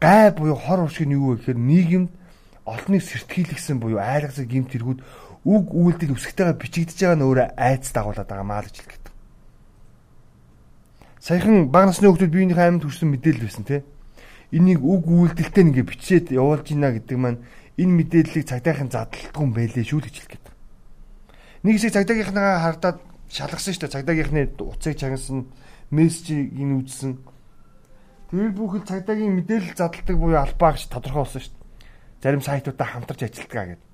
[0.03, 2.11] гай буюу хор уршиг нь юу вэ гэхээр нийгэмд
[2.67, 4.99] олныг сэртгийлгсэн буюу айлгцаг гимт тэргүүд
[5.47, 9.13] үг үйлдэл үсгтэйгээ бичигдэж байгаа нь өөрөө айц дагуулад байгаа маа л гэж хэлдэг.
[11.23, 13.81] Саяхан баг насны хүмүүс биенийхээ амьд төрсэн мэдээлэл байсан тий.
[14.51, 17.39] Энийг үг үйлдэлтэй нэгэ бичээд явуулж гинэ гэдэг маань
[17.79, 20.48] энэ мэдээллийг цагдаагийн задлалтгүй юм байлээ шүү гэж хэлдэг.
[21.59, 23.95] Нэг хэсэг цагдаагийнхнаа хардаад шалгасан шүү дээ.
[23.99, 25.51] Цагдаагийнхны уцыг чагнасан,
[25.91, 27.19] мессежийг ин үзсэн.
[28.31, 32.23] Тэр бүхэл цагдаагийн мэдээлэл задлдаг буюу албаа гэж тодорхой болсон шүү дээ.
[32.23, 33.87] Зарим сайтуудаа хамтарч ажилладаг гэдэг.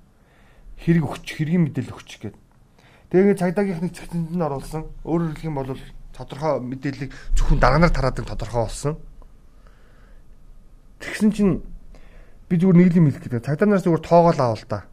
[0.78, 2.42] Хэрэг өгч, хэргийн мэдээлэл өгч гэдэг.
[3.10, 4.86] Тэгээ цагдаагийнхны цэгцэнд нь оруулсан.
[5.02, 5.74] Өөрөөр хэлэх юм бол
[6.14, 8.94] тодорхой мэдээллийг зөвхөн дарганаар тараадаг тодорхой болсон.
[11.02, 11.66] Тэгсэн чинь
[12.46, 13.42] би зүгээр нэг юм хэлэх гэдэг.
[13.42, 14.86] Цагдаа нараас зүгээр тоогоол аавал та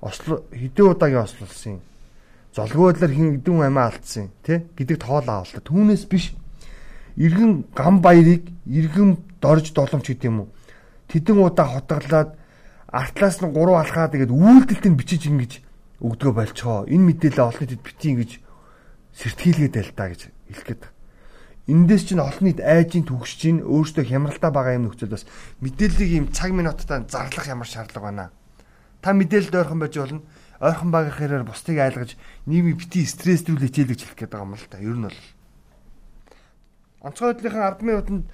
[0.00, 1.80] Осло хэдэн удаагийн ослолсон.
[2.56, 5.60] Золгүй байдлаар хин эдэн амиа алдсан тий гэдэг тоол авалта.
[5.60, 6.32] Түүнээс биш
[7.20, 10.48] иргэн гам баярыг иргэн дорж доломч гэдэг юм уу.
[11.12, 12.32] Тэдэн удаа хотглаад
[12.88, 15.52] артлаас нь гурав алхаа тэгээд үйлдэлт нь бичиж ингэж
[16.00, 16.88] өгдгөө болцоо.
[16.88, 18.30] Энэ мэдээлэл олон нийтэд бити ингэж
[19.20, 20.82] сэртгийлгээд байл та гэж хэлэхэд.
[21.68, 25.28] Эндээс чинь олон нийт айжийн төгсөж чинь өөртөө хямралтай байгаа юм нөхцөл бас
[25.60, 28.26] мэдээллийг ийм цаг минутаа зарлах ямар шаардлага байна
[29.00, 30.22] Та мэдээлэлд ойрхон байж болно.
[30.60, 34.68] Ойрхон байгаа хэрээр бусдыг айлгаж нийгмийг бити стресстүүл хичээл гэж хэлэх гээд байгаа юм л
[34.68, 34.76] та.
[34.80, 35.18] Ер нь бол
[37.00, 38.24] онцгой хөдөлгөөний ардмын утанд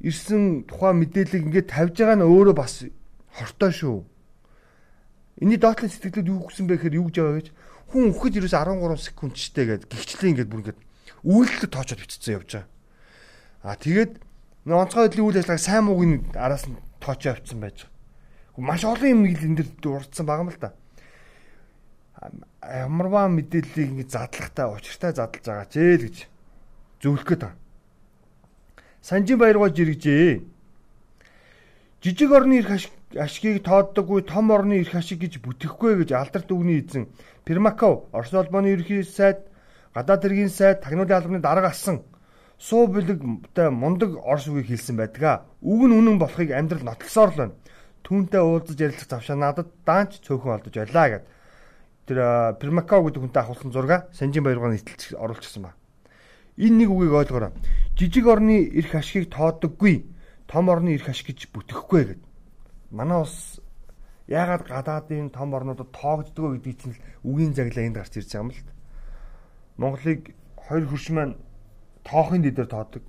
[0.00, 2.88] ирсэн тухайн мэдээллийг ингээд тавьж байгаа нь өөрөө бас
[3.36, 4.00] хортой шүү.
[5.44, 7.48] Эний доотлын сэтгэлд юу гэсэн бэ гэхээр юу гэж байгаа гэж
[7.92, 10.80] хүн өгөхөд ерөөс 13 секунд чтэй гээд гихчлээ ингээд бүр ингээд
[11.28, 12.68] үйлдэлд тоочод битцсэн явж байгаа.
[13.68, 14.12] Аа тэгээд
[14.64, 17.89] онцгой хөдөлгөөний үйл ажиллагааг сайн мууг нь араас нь тоочоо авцсан байж.
[18.56, 20.74] Маш олон юм энэ дэр дурдсан байгаа юм л да.
[22.60, 26.16] Ямарваа мэдээллийг ингэ задлахтай учиртай задлаж байгаа ч ээ л гэж
[27.00, 27.58] зөвлөх гээд байна.
[29.00, 30.42] Санжин баяргоо жиргэжээ.
[32.02, 37.08] Жижиг орны эрх ашгийг тооддоггүй том орны эрх ашиг гэж бүтэхгүй гэж алдарт үгний эзэн
[37.44, 39.46] Пермаков Орос улбооны ерхий сайд
[39.94, 42.02] гадаад хэргийн сайд тагнуулын албаны дарга алсан
[42.58, 45.48] суу бэлэгтэй мундаг орс үгийг хэлсэн байдаг.
[45.64, 47.54] Үг нь үнэн болохыг амьдрал нотлосоор л байна
[48.04, 51.24] түүнтэй уулзаж ярилцах завшаа надад даанч цөөхөн олдож байлаа гэд
[52.06, 52.18] тэр
[52.58, 55.74] Пермакав гэдэг хүнтэй авахулсан зурга Санжин баяргааны нийтлэлч оруулчихсан ба.
[56.58, 57.52] Энэ нэг үгийг ойлгоорой.
[57.94, 60.04] Жижиг орны эрх ашигыг тоодоггүй,
[60.50, 62.22] том орны эрх ашиг гэж бүтэхгүй гэд.
[62.90, 63.60] Манай ус
[64.26, 68.62] яагаад гадаадын том орнуудад тоогддгоо гэдгийг чинь үгийн заглаа энд гарч ирж байгаа юм л.
[69.78, 71.34] Монголыг хоёр хөрш маань
[72.04, 73.02] тоохын дээр тоодог.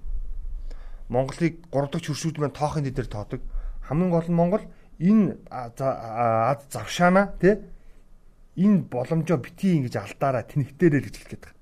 [1.09, 3.41] Монголыг 3 дахь хөршүүд маань тоохын дээр тоодог.
[3.85, 4.63] Хамгийн гол нь Монгол
[5.01, 7.57] энэ ад завшаана тий
[8.57, 11.59] энэ боломжоо бити ингэж алдаараа тэнхтээрээ гэж хэлгээд байгаа.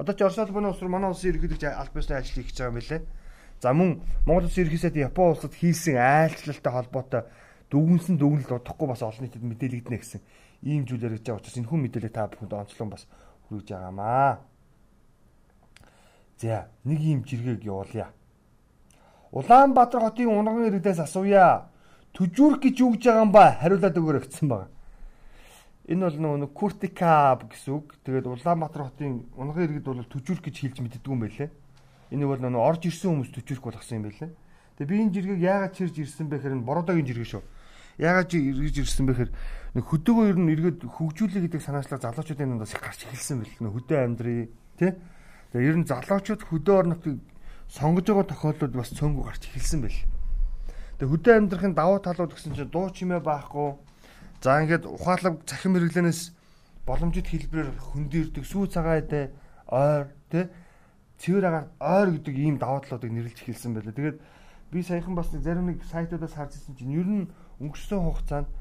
[0.00, 2.98] Одоо ч Орос улбаны улс манай улсын ерөнхийлөгч аль бисны ажил хийж байгаа юм билэ.
[3.62, 3.90] За мөн
[4.26, 7.22] Монгол улсын ерөнхийсэд Япон улсад хийсэн айлчлалтай холбоотой
[7.70, 10.20] дүгнсэн дүгнэлт удахгүй бас олон нийтэд мэдээлэгдэнэ гэсэн
[10.66, 13.06] ийм зүйл яригдж байгаа учраас энэ хүн мэдээлэл та бүхэнд онцлон бас
[13.46, 14.42] хүргэж байгаамаа.
[16.40, 18.10] За нэг ийм жиргэг явуулъя.
[19.30, 21.70] Улаанбаатар хотын унган иргэдээс асууя
[22.14, 24.68] төжүүрх гэж юу гэж байгаа юм ба хариулаад өгөөрэй гэсэн байна.
[25.90, 27.98] Энэ бол нөгөө Куртикаб гэсэн үг.
[28.06, 31.50] Тэгээд Улаанбаатар хотын унган иргэд бол төжүүрх гэж хэлж мэддэг юм байлээ.
[32.14, 34.30] Энэ бол нөгөө орж ирсэн хүмүүс төжүүрх болгосон юм байлээ.
[34.78, 37.42] Тэгээд би энэ жиргэг яагаад чирж ирсэн бэ гэхээр бородогийн жиргэг шүү.
[37.98, 39.32] Яагаад ирж ирсэн бэ гэхээр
[39.74, 43.58] нэг хөдөөгөө ер нь иргэд хөгжүүлэх гэдэг санаачлаа залуучуудын дундаас их гарч эхэлсэн байл.
[43.66, 44.40] Нөгөө хөдөө амьдрий
[44.78, 44.94] тий.
[45.50, 47.18] Тэгээд ер нь залуучууд хөдөө орнотыг
[47.66, 50.00] сонгож байгаа тохиолдлууд бас цөөнгөө гарч эхэлсэн байл.
[51.00, 53.72] Тэгээ хөдөө амьдрахын давуу талууд гэсэн чинь дуу чимээ байхгүй.
[54.44, 56.36] За ингээд ухаалаг цахим хэрэглэнээс
[56.84, 59.32] боломжит хэлбэрээр хөндөрдөг сүү цагаа эдэ
[59.72, 60.52] ойр тэ
[61.24, 63.96] цэвэр агаар ойр гэдэг ийм даваа талуудыг нэрлэж эхэлсэн байлаа.
[63.96, 64.20] Тэгээд
[64.68, 67.32] би саяхан бас нэг зарим нэг сайтуудаас харж ирсэн чинь ер нь
[67.64, 68.52] өнгөрсөн хугацаанд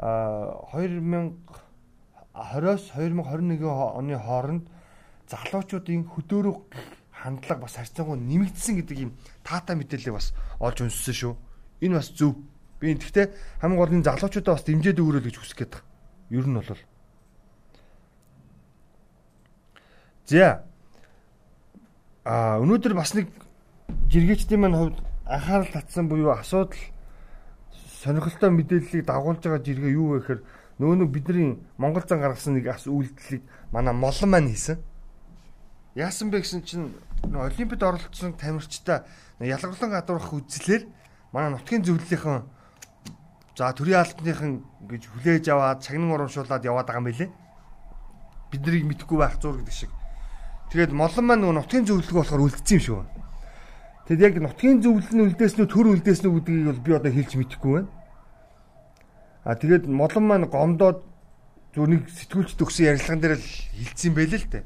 [0.00, 4.64] а 2020-оос 2021 оны хооронд
[5.28, 6.72] залуучуудын хөдөөрөг
[7.12, 9.12] хандлага бас харьцангуй нэмэгдсэн гэдэг ийм
[9.44, 11.36] таата мэдээллийг бас олж унссан шүү.
[11.80, 12.36] Энэ бас зөв.
[12.80, 15.82] Би гэхдээ хамгийн гол нь залуучуудаа бас дэмжээд өгөрөл гэж хүсэж байгаа.
[16.30, 16.76] Ер нь бол
[20.26, 20.66] За.
[22.26, 23.30] А өнөөдөр бас нэг
[24.10, 26.74] жиргээчдийн маань хувьд анхаарал татсан буюу асуудал
[28.02, 30.40] сонирхолтой мэдээллийг дагуулж байгаа жиргээ юу вэ гэхээр
[30.82, 34.82] нөгөө нэг бидний Монгол зан гаргасан нэг ас үйлдэлийг манай молон маань хийсэн.
[35.94, 36.90] Яасан бэ гэсэн чинь
[37.22, 39.06] олимпиад оролцсон тамирчтай
[39.38, 40.90] ялгарлан гадуурх үзлэр
[41.36, 42.40] манай нутгийн зөвлөлийнхэн
[43.60, 44.52] за төрийн албаныхан
[44.88, 47.28] гэж хүлээж аваад цагнан урамшуулад яваад байгаа юм билэ.
[48.48, 49.92] Биднийг мэдхгүй байх зур гэдэг шиг
[50.70, 53.14] Тэгээд молон маань нөгөө нутгийн зөвлөгөө болохоор үлдсэн юм шиг байна.
[54.10, 57.32] Тэгэд яг нутгийн зөвлөл нь үлдээсэн үү төр үлдээсэн үү гэдгийг бол би одоо хэлж
[57.38, 57.90] мэдэхгүй байна.
[59.46, 61.06] А тэгээд молон маань гомдоод
[61.70, 63.46] зөв нэг сэтгүүлч төгсөн ярилцлаган дээр л
[63.78, 64.64] хилцсэн байлээ л дээ.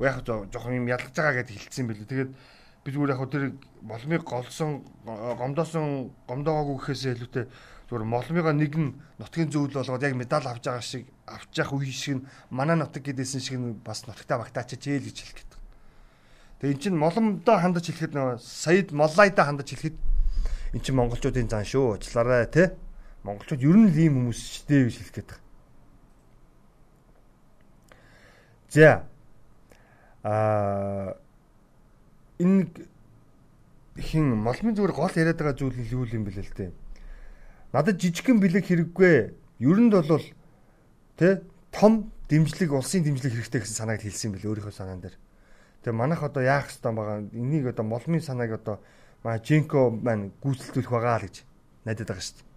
[0.00, 2.08] Яг жоохон юм ялгаж байгаа гэдээ хилцсэн байлээ.
[2.08, 2.30] Тэгээд
[2.86, 3.44] би зүгээр яг тэр
[3.82, 7.44] молмыг голсон гомдоосон гомдоогоогүй гэхээсээ илүүтэй
[7.90, 11.90] зүгээр молмыга нэг нь нутгийн зөвлөл болгоод яг медаль авч байгаа шиг авч явах үе
[11.90, 15.52] шиг нь манай нутаг гэдээсэн шиг нь бас нутагтаа багтаачаач ээ гэж хэлэх гээд.
[16.62, 19.98] Тэгээ эн чинь моломдоо хандаж хэлэхэд нөө саяд моллайда хандаж хэлэхэд
[20.78, 22.78] эн чинь монголчуудын зан шүү уучлаарай те.
[23.26, 25.30] Монголчууд ер нь л ийм хүмүүс шүү дээ гэж хэлэх гээд.
[28.70, 29.02] За.
[30.22, 31.18] Аа
[32.42, 32.68] энэ
[33.96, 36.72] хин молмын зүгээр гол яриад байгаа зүйл нь юу юм бэлээ л дээ
[37.76, 39.36] надад жижигхэн бэлэг хэрэггүй.
[39.60, 40.24] Ер нь бол
[41.20, 45.16] тэ том дэмжлэг улсын дэмжлэг хэрэгтэй гэсэн санааг хэлсэн бэл өөрийнхөө санаан дээр.
[45.84, 48.80] Тэгээ манайх одоо яах ёстой байгаа энийг одоо молмын санааг одоо
[49.20, 51.36] маа Жинко маань гүйцэлдүүлэх байгаа л гэж
[51.84, 52.48] найдаад байгаа шүү дээ.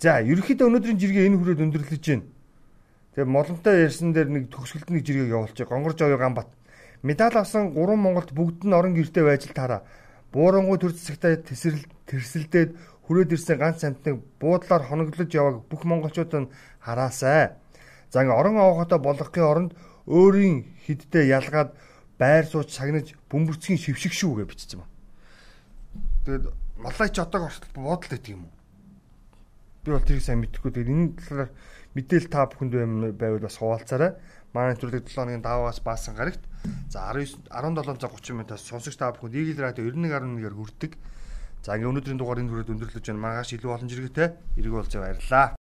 [0.00, 2.24] За, ерөнхийдөө өнөөдрийн жиргээ энэ хүрээд өндөрлөж байна.
[3.16, 5.68] Тэгээ молонтой ярьсан дээр нэг төгсгөлд нэг жиргээ явуулчих.
[5.68, 6.48] Гонгорж оюу Ганбат
[7.02, 9.82] медаль авсан 3 Монголд бүгд нь орон гэртээ байж л таараа.
[10.32, 16.52] Буурангуй төр засагтай тесрэл тэрсэлдээд хүрээд ирсэн ганц амтныг буудлаар хоноглож явааг бүх монголчууд нь
[16.82, 17.54] хараасай.
[18.10, 19.72] За ингээ орон авахата болгохын оронд
[20.06, 21.74] өөрийн хиддээ ялгаад
[22.18, 24.86] байр сууч сагнаж бөмбөрцгийн шившиг шүү гэж бичсэн ба.
[26.26, 26.44] Тэгээд
[26.82, 28.54] малайч одоо хүртэл буудал гэдэг юм уу?
[29.84, 30.70] Би бол тэрийг сайн мэдэхгүй.
[30.74, 31.50] Тэгээд энэ талаар
[31.94, 34.12] мэдээл та бүхэнд байвал бас хуваалцаарай.
[34.56, 36.40] Манай нэвтрүүлэг 7 хоногийн даваагаас баасан гарагт
[36.88, 40.96] за 19 1730 минутаас сонсогч та бүхэнд Eagle Radio 91.1-ээр хүрдэг.
[41.60, 43.20] За ингээ өнөөдрийн дугаар энэ хүрээд өндөрлөж байна.
[43.20, 45.60] Маргааш илүү олон жиргэтэй эрг болж баярлаа.